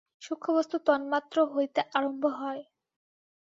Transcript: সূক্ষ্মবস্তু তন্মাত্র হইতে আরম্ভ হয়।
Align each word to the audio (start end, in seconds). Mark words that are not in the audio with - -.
সূক্ষ্মবস্তু 0.21 0.77
তন্মাত্র 0.87 1.37
হইতে 1.53 1.81
আরম্ভ 1.93 2.23
হয়। 2.39 2.61